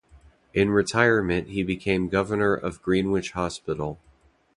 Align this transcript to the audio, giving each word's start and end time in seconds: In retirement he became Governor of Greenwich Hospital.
In 0.51 0.71
retirement 0.71 1.49
he 1.49 1.61
became 1.61 2.09
Governor 2.09 2.55
of 2.55 2.81
Greenwich 2.81 3.33
Hospital. 3.33 3.99